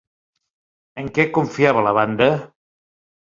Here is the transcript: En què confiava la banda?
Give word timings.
En 1.01 1.11
què 1.17 1.25
confiava 1.37 1.85
la 1.89 1.93
banda? 1.99 2.31